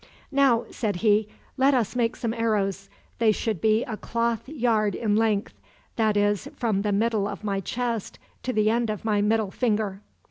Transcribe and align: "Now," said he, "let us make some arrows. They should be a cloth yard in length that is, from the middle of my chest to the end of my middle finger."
"Now," 0.31 0.65
said 0.71 0.95
he, 1.05 1.27
"let 1.57 1.75
us 1.75 1.95
make 1.95 2.15
some 2.15 2.33
arrows. 2.33 2.89
They 3.19 3.31
should 3.31 3.61
be 3.61 3.83
a 3.83 3.95
cloth 3.97 4.49
yard 4.49 4.95
in 4.95 5.15
length 5.15 5.53
that 5.95 6.17
is, 6.17 6.47
from 6.55 6.81
the 6.81 6.91
middle 6.91 7.27
of 7.27 7.43
my 7.43 7.59
chest 7.59 8.17
to 8.41 8.51
the 8.51 8.71
end 8.71 8.89
of 8.89 9.05
my 9.05 9.21
middle 9.21 9.51
finger." 9.51 10.01